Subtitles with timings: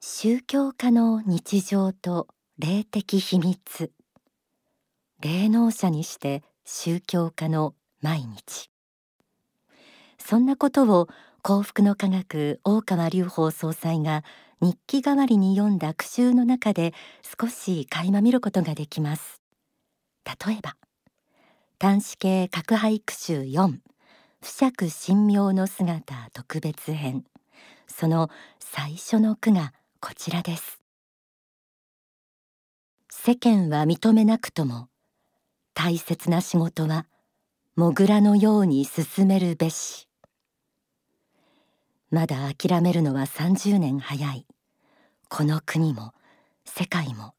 [0.00, 3.90] 宗教家の日常と霊的秘密。
[5.20, 8.70] 霊能者にして宗教家の毎日。
[10.16, 11.08] そんなことを
[11.42, 14.22] 幸福の科学大川隆法総裁が
[14.60, 16.94] 日記代わりに読んだ句集の中で
[17.40, 19.42] 少し垣間見ることができます。
[20.24, 20.76] 例えば
[21.80, 23.78] 端子系核俳句集4
[24.42, 27.24] 不釈神妙の姿特別編。
[27.88, 28.30] その
[28.60, 30.80] 最初の句がこちらです。
[33.10, 34.88] 世間は認めなくとも
[35.74, 37.06] 大切な仕事は
[37.74, 40.08] モグラのように進めるべし。
[42.10, 44.46] まだ諦めるのは30年早い。
[45.28, 46.14] この国も
[46.64, 47.34] 世界も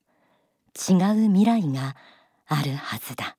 [0.76, 0.96] 違
[1.28, 1.96] う未来が
[2.46, 3.38] あるはずだ。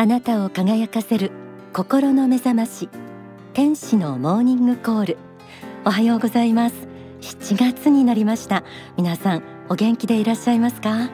[0.00, 1.30] あなたを輝かせる
[1.74, 2.88] 心の目覚まし
[3.52, 5.18] 天使のモーニングコール。
[5.84, 6.74] おはようございます。
[7.20, 8.64] 7月になりました。
[8.96, 11.10] 皆さんお元気でいらっしゃいますか？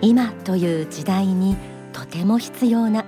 [0.00, 1.58] 今という時代に
[1.92, 3.04] とても必要な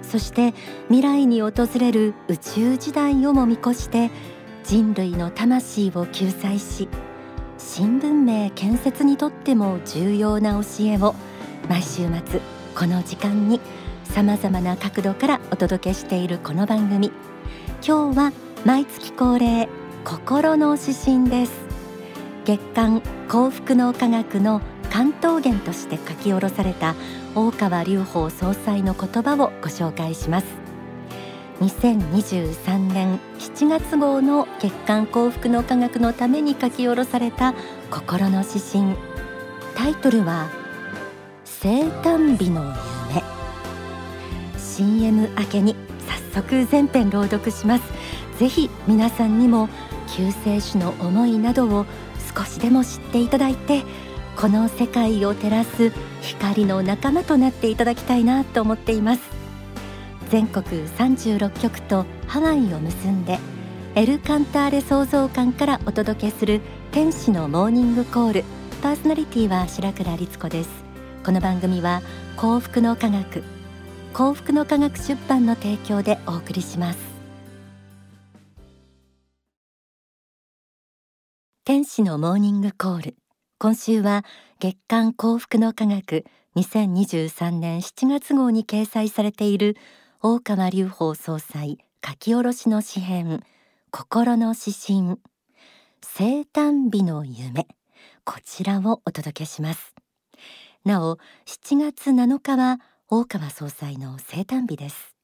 [0.00, 4.12] そして未来に訪れる宇宙時代をも見越して
[4.62, 6.88] 人類の魂を救済し
[7.58, 11.16] 新文明建設にとっても重要な教えを
[11.68, 12.40] 毎週末
[12.76, 13.60] この時間に
[14.14, 17.12] さまざまな角度からお届けしているこの番組。
[17.86, 18.32] 今日は
[18.64, 19.68] 毎月恒例
[20.04, 21.52] 心の指針です。
[22.44, 26.96] 月刊幸福の科学の関東源として書き下ろされた
[27.36, 30.46] 大川隆法総裁の言葉をご紹介します。
[31.60, 37.54] 2023年7月号の月刊幸福の科学のために書き下ろされた
[37.92, 38.96] 心の指針。
[39.76, 40.48] タイトルは
[41.44, 42.74] 生誕日の
[44.80, 45.76] CM 明けに
[46.32, 47.84] 早速全編朗読します。
[48.38, 49.68] ぜひ皆さんにも
[50.08, 51.84] 救世主の思いなどを
[52.34, 53.82] 少しでも知っていただいて
[54.36, 59.22] この世界を照らす光の仲間となっていただきたいなと思っています。
[60.30, 63.38] 全国36局とハワイを結んで
[63.94, 68.44] エルカンターレ創造館からお届けする天使のモーニングコール。
[68.80, 70.70] パーソナリティは白倉律子です。
[71.22, 72.00] この番組は
[72.36, 73.44] 幸福の科学
[74.12, 76.98] 幸福の科学出版の提供でお送りします。
[81.64, 83.16] 天使のモーニングコール。
[83.60, 84.24] 今週は
[84.58, 86.24] 月刊幸福の科学
[86.56, 89.76] 2023年7月号に掲載されている
[90.20, 93.44] 大川隆法総裁書き下ろしの詩編
[93.92, 95.20] 心の指針。
[96.02, 97.68] 生誕日の夢。
[98.24, 99.94] こちらをお届けします。
[100.84, 102.80] なお7月7日は
[103.12, 105.16] 大川総裁の生誕日です。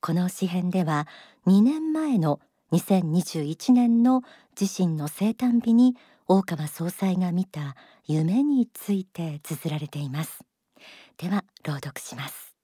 [0.00, 1.06] この詩編では
[1.46, 2.40] 2年前の
[2.72, 4.22] 2021年の
[4.58, 5.94] 自身の生誕日に
[6.26, 10.42] 大川総裁が見た夢について綴られています。
[11.18, 12.54] では朗読します。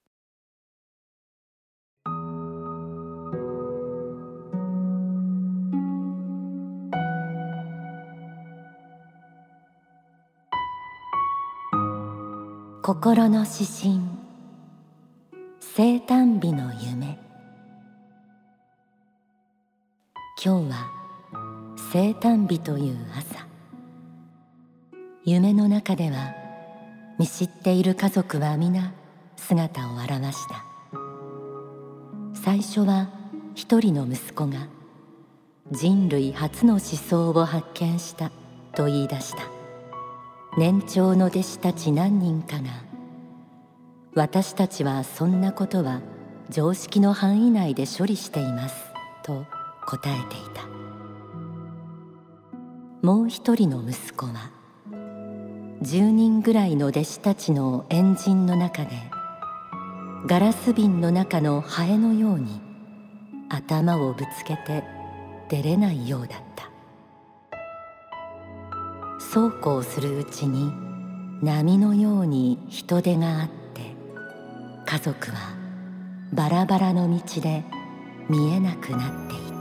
[12.83, 14.14] 心の指針。
[22.65, 23.47] という朝。
[25.25, 26.35] 夢の中では
[27.19, 28.93] 見知っている家族は皆
[29.37, 30.65] 姿を現した。
[32.35, 33.11] 最初は
[33.55, 34.69] 一人の息子が
[35.71, 38.31] 人類初の思想を発見した
[38.75, 39.45] と言い出した。
[40.57, 42.71] 年長の弟子たち何人かが
[44.15, 46.01] 私たちはそんなことは
[46.49, 48.77] 常識の範囲内で処理しています
[49.25, 49.45] と
[49.87, 50.74] 答えていた。
[53.05, 54.51] もう一人の息子は
[55.83, 58.93] 10人ぐらいの弟子たちのエンジンの中で
[60.27, 62.63] ガラス瓶の中のハエのように
[63.51, 64.85] 頭をぶつけて
[65.51, 66.71] 出れないようだった。
[69.21, 70.73] そうこうするうちに
[71.43, 73.83] 波のように人手があって
[74.87, 75.55] 家族は
[76.33, 77.65] バラバラの道で
[78.31, 79.54] 見えなくなっていた。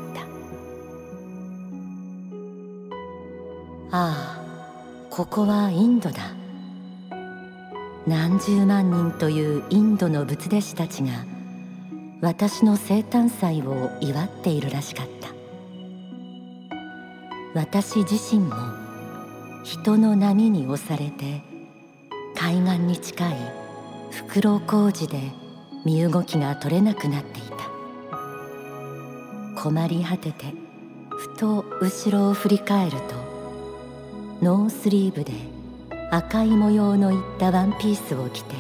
[3.95, 4.41] ああ
[5.11, 6.33] ここはインドだ。
[8.07, 11.11] 何十万人というインドの仏弟子たちが
[12.19, 15.29] 私の生誕祭を祝っているらしかった。
[17.53, 18.55] 私自身も
[19.63, 21.43] 人の波に押されて
[22.35, 23.35] 海岸に近い
[24.09, 25.19] 袋小路で
[25.85, 27.53] 身動きが取れなくなっていた。
[29.61, 30.45] 困り果てて
[31.11, 33.22] ふと後ろを振り返ると
[34.43, 35.31] ノースリーブで
[36.11, 38.55] 赤い模様のいったワンピースを着て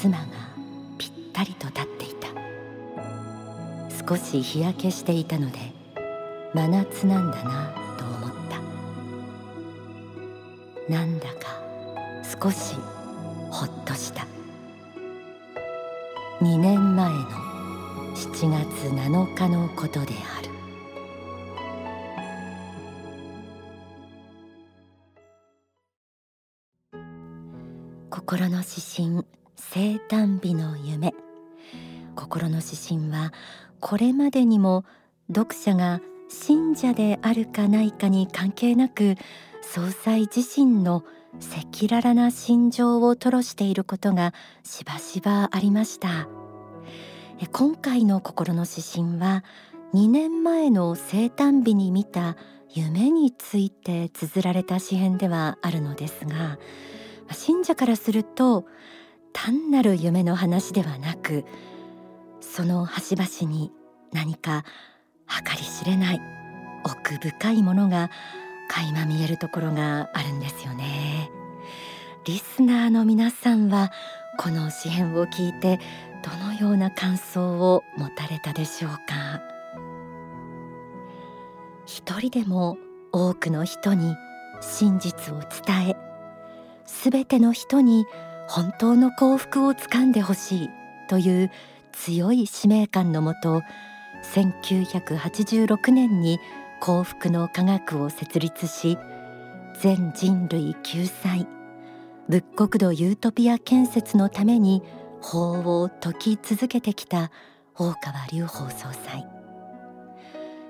[0.00, 0.24] 妻が
[0.96, 2.28] ぴったりと立っていた。
[4.08, 5.58] 少し日焼けしていたので
[6.54, 8.30] 真夏なんだなと思っ
[10.88, 10.90] た。
[10.90, 11.34] なんだか
[12.42, 12.76] 少し
[13.50, 14.26] ほっとした。
[16.40, 17.18] 2年前の
[18.14, 20.47] 7月7日のことである。
[28.30, 28.68] 心の指
[29.14, 29.24] 針
[29.56, 31.14] 生誕日の夢。
[32.14, 33.32] 心の指針は
[33.80, 34.84] これまでにも
[35.34, 39.14] 読者が信者であるかないかに関係なく
[39.62, 41.04] 総裁自身の
[41.36, 46.28] 赤裸々な心情を吐露していることがしばしばありました。
[47.50, 49.42] 今回の心の指針は
[49.94, 52.36] 2年前の生誕日に見た
[52.68, 56.58] 夢について綴られた詩編ではあるのですが
[57.32, 58.66] 信者からすると
[59.32, 61.44] 単なる夢の話ではなく
[62.40, 63.70] その端々に
[64.12, 64.64] 何か
[65.26, 66.20] 計り知れない
[66.84, 68.10] 奥深いものが
[68.68, 71.30] 垣間見えるところがあるんですよね。
[72.24, 73.90] リスナーの皆さんは
[74.38, 75.80] この詩編を聞いて
[76.22, 79.40] どのような感想を持たれたでしょうか？
[81.86, 82.76] 一人でも
[83.12, 84.14] 多くの人に
[84.60, 85.96] 真実を伝え
[86.88, 88.06] すべての人に
[88.48, 90.70] 本当の幸福をつかんでほしい
[91.08, 91.50] という
[91.92, 93.62] 強い使命感のもと
[94.34, 96.40] 1986年に
[96.80, 98.98] 幸福の科学を設立し
[99.80, 101.46] 全人類救済
[102.28, 104.82] 仏国土ユートピア建設のために
[105.20, 107.30] 法を説き続けてきた
[107.76, 109.26] 大川隆法総裁。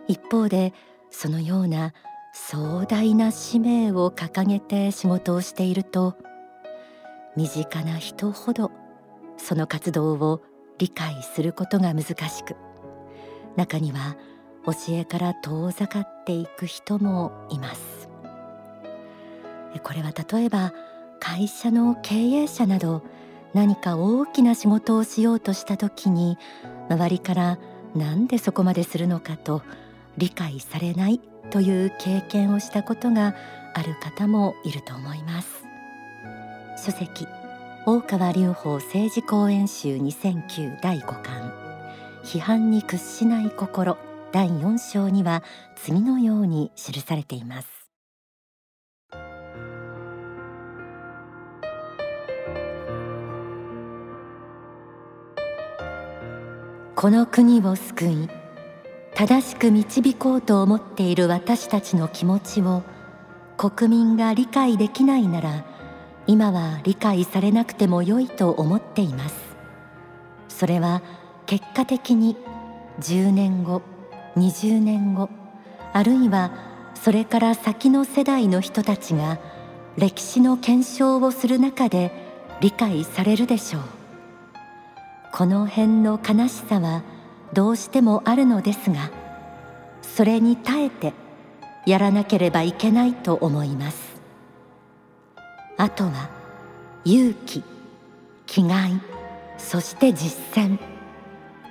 [0.08, 0.72] 一方で
[1.10, 1.92] そのような
[2.46, 6.17] 壮大な使命を掲げて仕事をしていると
[7.37, 8.70] 身近な人ほど
[9.37, 10.40] その活動を
[10.79, 12.56] 理解することが難しく
[13.56, 14.17] 中には
[14.64, 18.08] 教えから遠ざかっていく人もいます。
[19.82, 20.73] これは例えば
[21.20, 23.02] 会社の経営者など
[23.52, 26.38] 何か大きな仕事をしようとした時に
[26.88, 27.58] 周りから
[27.94, 29.62] なんでそこまでするのかと
[30.17, 33.34] 理解されないという経験をしたことが
[33.74, 35.64] ある方もいると思います。
[36.76, 37.26] 書籍
[37.86, 41.52] 大川隆法政治講演集2009第5巻
[42.22, 43.96] 批判に屈しない心
[44.30, 45.42] 第4章には
[45.76, 47.68] 次のように記されています。
[56.94, 58.38] この国を救い
[59.18, 62.84] 正しく導こうと思っている私たちの気持ちを
[63.56, 65.64] 国民が理解できないなら
[66.28, 69.34] 今は理解されなくても良いと思っています。
[70.48, 71.02] それは
[71.46, 72.36] 結果的に
[73.00, 73.82] 10年後
[74.36, 75.30] 20年後
[75.92, 76.52] あるいは
[76.94, 79.40] それから先の世代の人たちが
[79.96, 82.12] 歴史の検証をする中で
[82.60, 83.82] 理解されるでしょう。
[85.32, 87.02] この辺の悲しさは
[87.52, 89.11] どうしてもあるのですが
[90.02, 91.12] それに耐えて
[91.87, 94.21] やらなければいけないと思います。
[95.76, 96.28] あとは
[97.05, 97.62] 勇気
[98.47, 99.00] 気概
[99.57, 100.78] そして実践。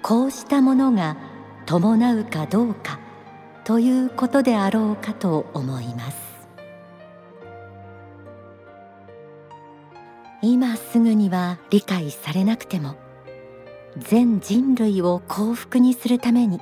[0.02, 1.18] こうしたものが
[1.66, 3.00] 伴うかどうか
[3.66, 6.18] ということであろうかと思います。
[10.42, 12.96] 今すぐには理解されなくても
[14.00, 16.60] 全人類を幸福にするために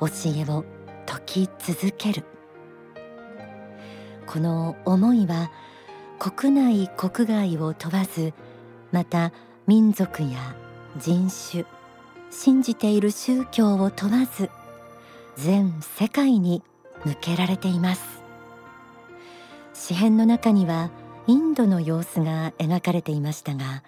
[0.00, 0.64] 教えを
[1.06, 2.24] 説き続ける。
[4.26, 5.50] この思いは
[6.18, 8.32] 国内国外を問わず
[8.92, 9.32] また
[9.66, 10.54] 民族や
[10.98, 11.64] 人種
[12.30, 14.50] 信じている宗教を問わず
[15.36, 16.62] 全世界に
[17.04, 18.20] 向けられています。
[19.72, 20.90] 詩編の中には
[21.26, 23.82] インドの様子が描かれていましたが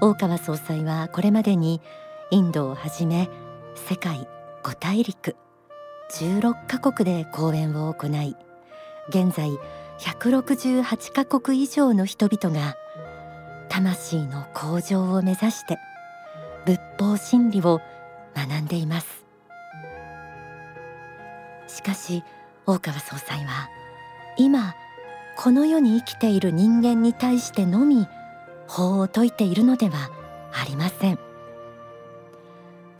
[0.00, 1.80] 大川総裁はこれまでに
[2.30, 3.28] インドをはじめ
[3.74, 4.28] 世界
[4.62, 5.36] 5大陸
[6.12, 8.36] 16カ国で講演を行い
[9.08, 9.50] 現在
[9.98, 12.76] 168カ国以上の人々が
[13.68, 15.78] 魂の向上を目指して
[16.66, 17.80] 仏法真理を
[18.34, 19.24] 学んでいます。
[21.66, 22.22] しかし
[22.66, 23.68] 大川総裁は
[24.36, 24.74] 今
[25.36, 28.06] この世に生きている人間に対してのみ
[28.66, 30.10] 法を説いているのでは
[30.52, 31.18] ありません。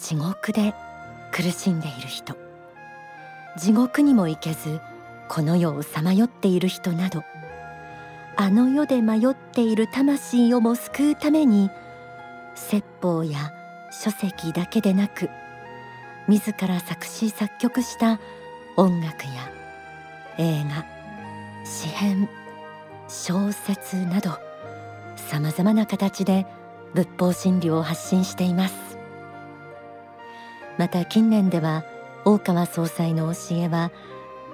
[0.05, 0.75] 地獄で
[1.33, 2.37] 苦しんでいる人
[3.57, 4.81] 地獄にも行けず
[5.29, 7.23] この世をさまよっている人など
[8.37, 11.71] あの世で迷っている魂をも救うために
[12.55, 13.53] 説法や
[13.91, 15.31] 書籍だけでなく
[16.29, 18.21] 自ら作詞作曲した
[18.77, 19.51] 音楽や
[20.37, 20.85] 映画
[21.65, 22.29] 詩編
[23.09, 24.33] 小説など
[25.17, 26.47] さまざまな形で
[26.95, 28.99] 仏法真理を発信しています。
[30.79, 31.85] また近年では
[32.25, 33.93] 大川総裁の教えは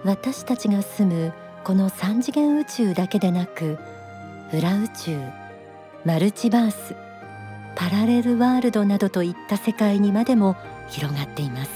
[0.05, 1.33] 私たちが住む
[1.65, 3.79] この三次元宇宙だけでなく
[4.53, 5.19] 裏宇宙
[6.05, 6.97] マルチバース
[7.75, 10.57] パラレルワールドなどといった世界にまでも
[10.89, 11.71] 広がっています。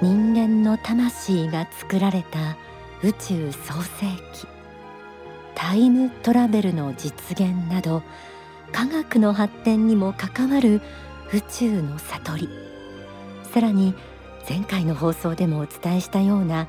[0.00, 2.56] 人間の魂が作られた
[3.02, 4.53] 宇宙創世記。
[5.66, 8.02] タイムトラベルの実現など
[8.70, 10.82] 科学の発展にも関わる
[11.32, 12.48] 宇宙の悟り。
[13.50, 13.94] さらに
[14.46, 16.68] 前回の放送でもお伝えしたような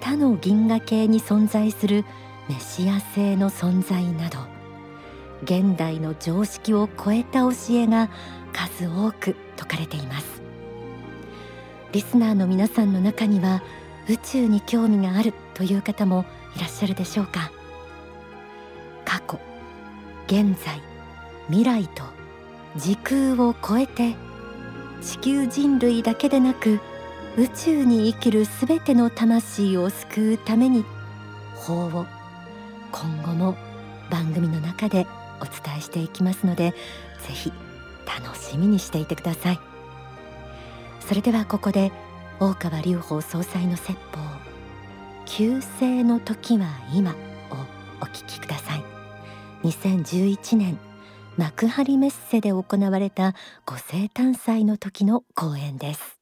[0.00, 2.04] 他の銀河系に存在する
[2.50, 4.40] メシア星の存在など
[5.44, 8.10] 現代の常識を超えた教えが
[8.52, 10.42] 数多く説かれています。
[11.92, 13.62] リスナーの皆さんの中には
[14.06, 17.57] 宇宙に興味があるという方もいらっしゃるでしょうか。
[20.28, 20.80] 現在
[21.48, 22.04] 未来と
[22.76, 24.14] 時空を超えて
[25.00, 26.80] 地球人類だけでなく
[27.38, 30.84] 宇宙に生きるすべての魂を救うために
[31.54, 32.06] 法を
[32.92, 33.56] 今後も
[34.10, 35.06] 番組の中で
[35.40, 36.72] お伝えしていきますので
[37.26, 37.50] ぜひ
[38.06, 39.60] 楽しみにしていてください。
[41.00, 41.90] それではここで
[42.38, 44.20] 大川隆法総裁の説法
[45.24, 47.14] 旧世の時は今を
[48.02, 48.57] お聞きください。
[49.68, 50.78] 2011年
[51.36, 53.34] 幕張メッセで行われた
[53.66, 56.18] ご生誕祭の時の講演です。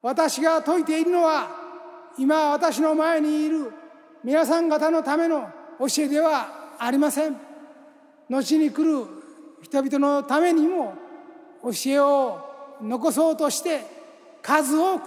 [0.00, 1.50] 私が説いているのは
[2.18, 3.70] 今私の前にいる
[4.24, 7.36] 皆さん方のための教えではありません。
[8.30, 9.06] 後に来る
[9.62, 10.94] 人々のためにも
[11.64, 12.40] 教えを
[12.80, 13.82] 残そうとして
[14.40, 15.02] 数多く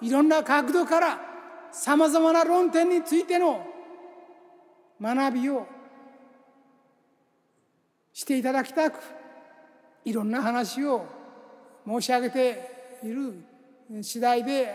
[0.00, 1.18] いろんな角度から
[1.72, 3.73] さまざまな論点についての
[5.00, 5.66] 学びを
[8.12, 8.98] していただきたく
[10.04, 11.04] いろんな話を
[11.86, 13.34] 申し上げている
[14.02, 14.74] 次第で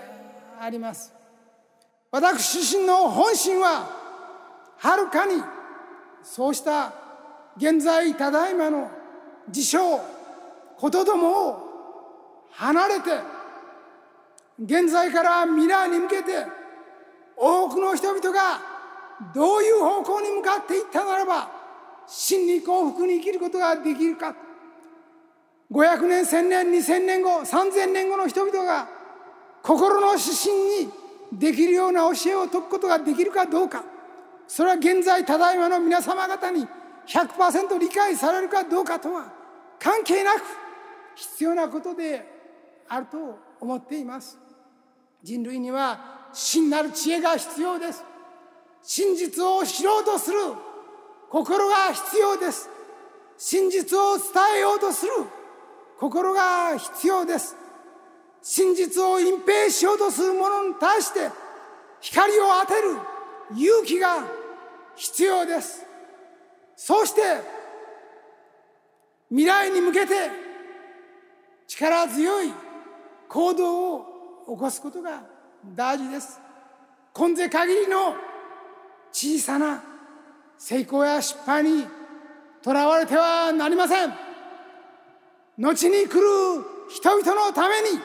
[0.60, 1.14] あります。
[2.12, 3.90] 私自身の本心は
[4.78, 5.42] はるかに
[6.24, 6.94] そうした
[7.58, 8.90] 現在ただいまの
[9.50, 9.80] 事象
[10.78, 11.70] ことどもを
[12.52, 13.12] 離れて
[14.62, 16.46] 現在から未来に向けて
[17.36, 18.79] 多くの人々が
[19.34, 21.50] どういう方向に向かっていったならば
[22.08, 24.36] 真に幸福に生きることができるか。
[25.72, 28.88] 500年1000年2000年後3000年後の人々が
[29.62, 30.92] 心の指針に
[31.34, 33.84] できるような教えを説くことができるかどうか。
[34.48, 36.68] それは現在ただいまの皆様方に
[37.06, 39.32] 100%理解されるかどうかとは
[39.78, 40.42] 関係なく
[41.14, 42.26] 必要なことで
[42.88, 44.40] あると思っています。
[45.22, 48.04] 人類には真なる知恵が必要です。
[48.82, 50.40] 真実を知ろうとする。
[51.30, 52.70] 心が必要です。
[53.38, 54.26] 真実を伝
[54.58, 55.12] えようとする。
[56.00, 57.56] 心が必要です。
[58.42, 61.30] 真実を隠蔽しようとする者に対して
[62.00, 62.98] 光を当てる。
[63.56, 64.26] 勇気が
[64.96, 65.86] 必要です。
[66.76, 67.22] そうして
[69.30, 70.14] 未来に向けて
[71.68, 72.54] 力強い
[73.28, 75.22] 行動を起こすことが
[75.76, 76.40] 大事です。
[77.14, 78.16] 今世限りの
[79.12, 79.84] 小さな
[80.58, 81.86] 成功や失敗に
[82.62, 84.14] とらわれてはなりません。
[85.58, 88.00] 後に来る人々のために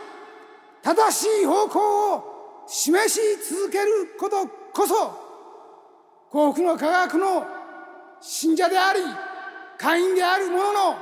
[0.82, 5.24] 正しい方向を示し続けることこそ
[6.30, 7.46] 幸福の科学の
[8.20, 9.00] 信者であり
[9.78, 10.96] 会員である者の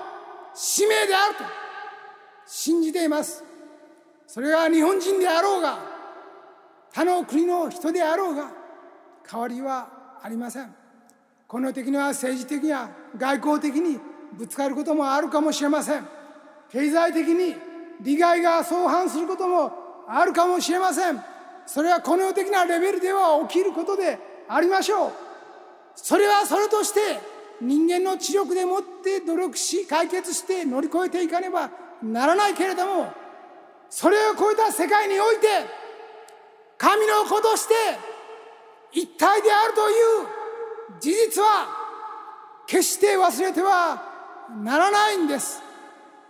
[0.54, 1.44] 使命であると
[2.46, 3.44] 信じています。
[4.26, 5.78] それが日本人であろうが
[6.92, 8.61] 他の国の人であろうが
[9.28, 9.88] 変わりは
[10.22, 10.74] ありません。
[11.46, 13.98] この的には政治的や外交的に
[14.32, 16.06] ぶつかることもあるかもしれません。
[16.70, 17.54] 経済的に
[18.00, 19.72] 利害が相反することも
[20.08, 21.22] あるかもしれません。
[21.66, 25.12] それはこの世的なレベルでは起きることでありましょう。
[25.94, 27.20] それはそれとして
[27.60, 31.70] 人間の知力でもって努力し解決して乗り越えていかねば
[32.02, 33.12] ならないけれども
[33.88, 35.46] それを超えた世界において
[36.78, 37.74] 神の子として
[38.92, 41.66] 一体であるという事実は
[42.66, 44.02] 決して忘れては
[44.62, 45.62] ならないんです。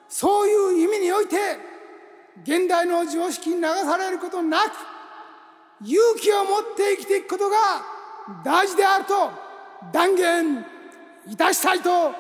[0.09, 1.37] そういう意味において
[2.43, 4.73] 現代の常識に流されることなく
[5.85, 7.57] 勇気を持って生きていくことが
[8.45, 9.31] 大事であると
[9.93, 10.65] 断言
[11.29, 12.13] いたしたいと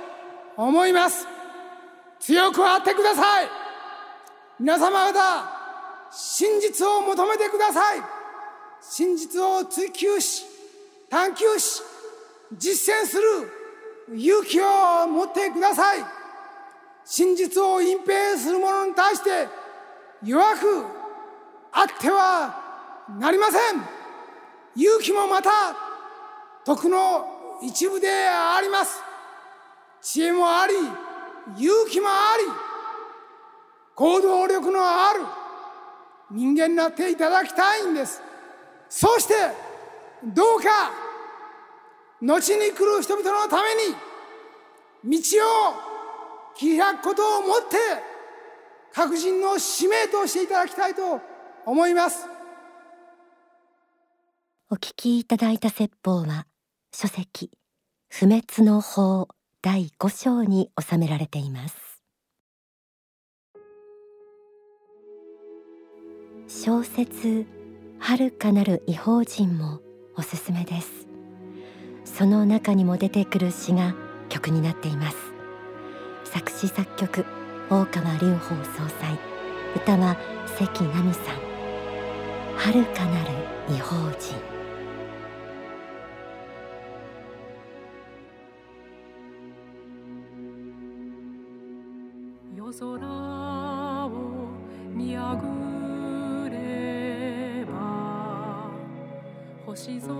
[0.56, 1.26] 思います。
[2.18, 3.48] 強くあってください。
[4.58, 5.62] 皆様方
[6.10, 8.21] 真実を求めてください。
[8.82, 10.44] 真実を追求し
[11.08, 11.82] 探求し
[12.58, 13.22] 実践する
[14.14, 16.04] 勇気を持ってください。
[17.04, 19.48] 真実を隠蔽する者に対して
[20.22, 20.84] 弱く
[21.72, 23.60] あってはなりません。
[24.76, 25.50] 勇気もまた
[26.64, 29.00] 徳の一部であります。
[30.00, 30.74] 知恵もあり
[31.58, 32.44] 勇気もあり
[33.94, 35.20] 行動力のある
[36.30, 38.20] 人間になっていただきたいんです。
[38.94, 39.34] そして
[40.22, 40.92] どうか
[42.20, 47.76] 後に来る人々のために道を切り開くことをもって
[48.92, 51.20] 各人の使命としていただきたいと
[51.64, 52.26] 思います。
[54.70, 56.46] お聞きいただいた説法は
[56.94, 57.50] 書籍
[58.10, 59.26] 不滅の法
[59.62, 61.76] 第5章に収められています。
[66.46, 67.61] 小説
[68.04, 69.80] 遥かなる異邦人も
[70.16, 71.06] おすすめです。
[72.04, 73.94] その中にも出てくる詩が
[74.28, 75.16] 曲になっています。
[76.24, 77.24] 作詞作曲
[77.70, 79.16] 大川隆法総裁
[79.76, 80.16] 歌は
[80.58, 81.24] 関奈美さん。
[82.58, 83.30] 遥かなる
[83.68, 84.34] 異邦人。
[92.56, 94.10] 夜空を
[94.92, 95.61] 見上れ
[99.74, 100.12] 星空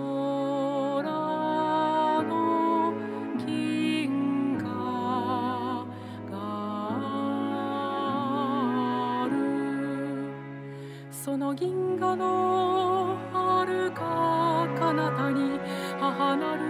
[11.11, 15.59] その銀河の遥か彼方に
[15.99, 16.61] 母なる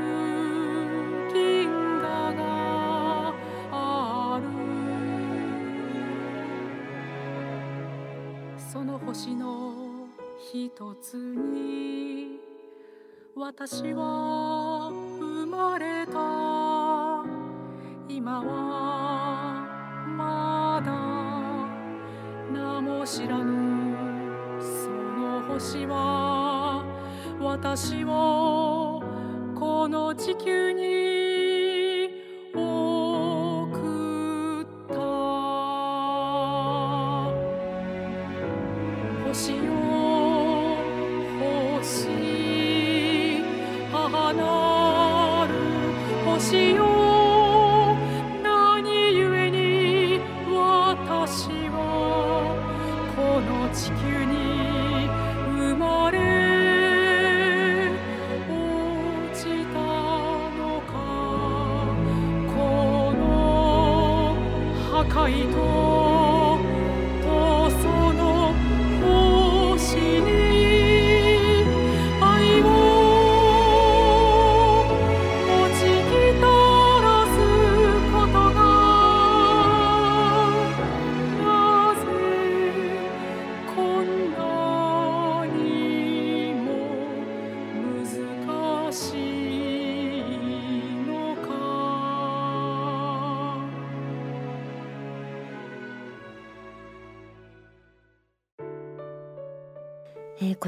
[1.34, 1.70] 銀
[2.02, 3.34] 河が
[3.72, 4.46] ある
[8.60, 9.74] その星の
[10.52, 10.70] 一
[11.02, 11.93] つに
[13.36, 16.14] 私は生まれた。
[18.08, 19.66] 今は
[20.08, 20.92] まだ
[22.54, 26.86] 名も知らぬその星は。
[27.42, 29.02] 私を
[29.56, 31.13] この地球に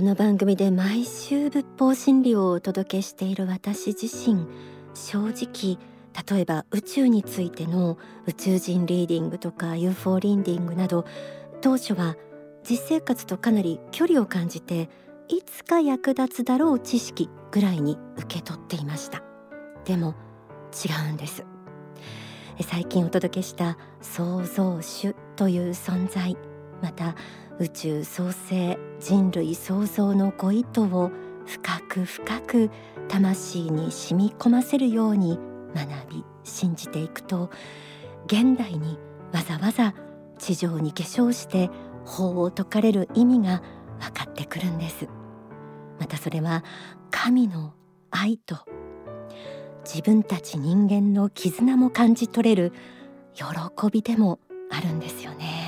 [0.06, 4.46] の番組で毎週仏法真理をお届けしている私自身
[4.94, 5.80] 正直
[6.36, 11.06] 例えば宇宙についての宇宙人リーディングとか UFO リーディングなど
[11.62, 12.16] 当初は
[12.64, 14.90] 実生活とかなり距離を感じて
[15.28, 19.24] いつか役立つだろう知識ぐらいに受け取っていました。
[19.86, 20.14] でも
[20.72, 21.44] 違うんです。
[22.62, 26.38] 最近お届けした創造主という存在
[26.82, 27.16] また
[27.58, 31.10] 宇宙創生人類創造のご意図を
[31.46, 32.70] 深く深く
[33.08, 35.40] 魂に染み込ませるように
[35.74, 37.50] 学び信じていくと
[38.26, 39.00] 現代に
[39.32, 39.94] わざわざ
[40.38, 41.70] 地上に化粧して
[42.04, 43.64] 法を説かれる意味が
[44.00, 45.08] 分かってくるんです。
[45.98, 46.64] またそれは
[47.10, 47.74] 神の
[48.12, 48.58] 愛と
[49.86, 52.74] 自分たち人間の絆も感じ取れる
[53.34, 53.46] 喜
[53.90, 54.40] びでも
[54.70, 55.65] あるんですよね。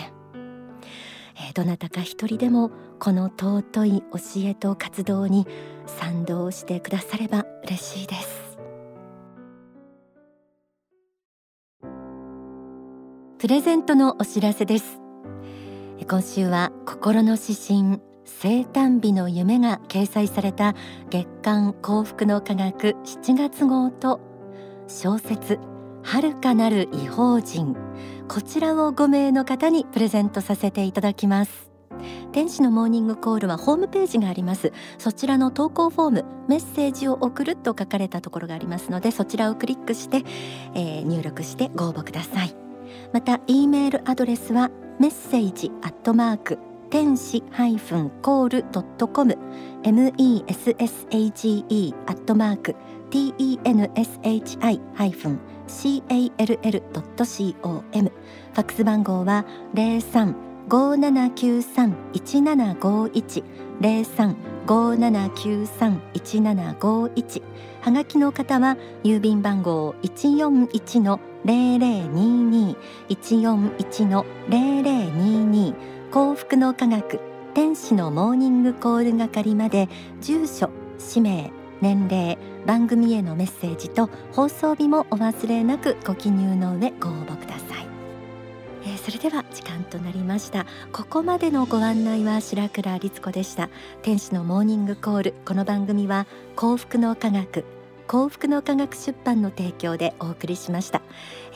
[1.58, 5.48] どなたか一人でもこの尊い教えと活動に
[5.88, 8.60] 賛同してくだされば嬉しいです。
[13.40, 15.00] プレゼントのお知らせです。
[16.08, 20.76] 今週は心の指針生誕日の夢が掲載された
[21.10, 24.20] 月刊幸福の科学7月号と
[24.88, 25.58] 小説
[26.04, 27.76] 遥かなる異邦人
[28.28, 31.72] こちらを5名の方にプレゼントさせていただきます。
[32.32, 34.72] 天使のモーニングコールはホームページがあります。
[34.98, 40.24] そちらの投稿フォームメッセージを送ると書かれたところがありますのでそちらをクリックして、
[40.76, 42.56] えー、入力してご応募ください。
[43.14, 46.60] また E メールアドレスはメッセージアットマーク
[46.90, 49.38] 天使ハイフンコールドットコム。
[49.84, 52.76] message アットマーク
[53.10, 54.60] tenshi
[54.96, 58.12] ハイフン call.com
[58.54, 60.36] ファックス番号は零三
[60.70, 63.44] 五七九三一七五一。
[63.80, 67.42] 零三五七九三一七五一。
[67.82, 72.76] はがきの方は郵便番号一四一の零零二二。
[73.08, 75.74] 一四一の零零二二。
[76.12, 77.22] 幸福の科学
[77.54, 79.88] 天使のモーニングコール係まで
[80.22, 81.52] 住所氏名
[81.82, 87.88] 年齢番組へのメッセージと放送日もお忘れなくご記入の上ご応募ください、
[88.84, 90.66] えー、それでは時間となりました。
[90.92, 93.70] ここまでのご案内は白倉律子でした。
[94.02, 95.34] 天使のモーニングコール。
[95.46, 97.64] この番組は幸福の科学
[98.08, 101.02] 幸福の科学出版の提供でお送りしました。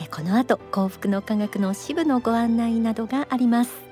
[0.00, 3.91] えこの後幸福の科学の支部のご案内などがあります。